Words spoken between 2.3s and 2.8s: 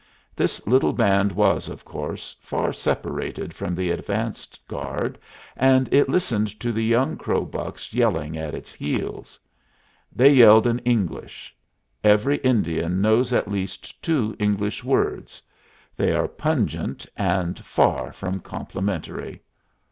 far